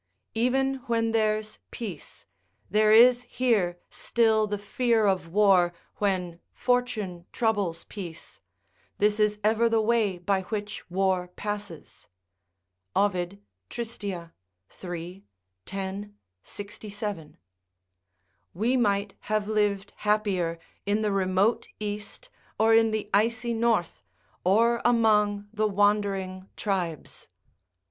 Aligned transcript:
["Even 0.33 0.77
when 0.87 1.11
there's 1.11 1.59
peace, 1.69 2.25
there 2.71 2.89
is 2.91 3.21
here 3.21 3.77
still 3.91 4.47
the 4.47 4.57
dear 4.57 5.05
of 5.05 5.27
war 5.27 5.73
when 5.97 6.39
Fortune 6.53 7.27
troubles 7.31 7.83
peace, 7.83 8.41
this 8.97 9.19
is 9.19 9.37
ever 9.43 9.69
the 9.69 9.79
way 9.79 10.17
by 10.17 10.41
which 10.41 10.89
war 10.89 11.27
passes." 11.35 12.09
Ovid, 12.95 13.43
Trist., 13.69 14.03
iii. 14.03 15.23
10, 15.67 16.15
67.] 16.41 17.37
["We 18.55 18.75
might 18.75 19.13
have 19.19 19.47
lived 19.47 19.93
happier 19.97 20.57
in 20.83 21.01
the 21.03 21.11
remote 21.11 21.67
East 21.79 22.31
or 22.57 22.73
in 22.73 22.89
the 22.89 23.07
icy 23.13 23.53
North, 23.53 24.01
or 24.43 24.81
among 24.83 25.47
the 25.53 25.67
wandering 25.67 26.49
tribes." 26.57 27.27